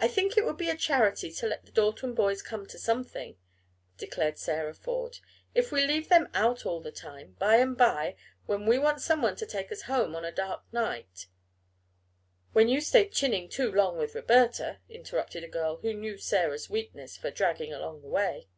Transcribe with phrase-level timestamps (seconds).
[0.00, 3.36] "I think it would be a charity to let the Dalton boys come to something,"
[3.96, 5.18] declared Sarah Ford.
[5.54, 8.16] "If we leave them out all the time, by and by,
[8.46, 11.28] when we want someone to take us home on a dark night"
[12.54, 17.16] "When you stay chinning too long with Roberta," interrupted a girl who knew Sarah's weakness
[17.16, 18.48] for "dragging along the way."